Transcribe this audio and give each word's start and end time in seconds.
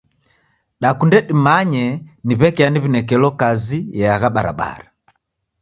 Dakunde 0.83 1.17
dimanye 1.27 1.85
ni 2.25 2.33
w'eke 2.39 2.61
ani 2.67 2.77
w'inekelo 2.83 3.29
kazi 3.39 3.77
eagha 3.99 4.29
barabara. 4.35 4.87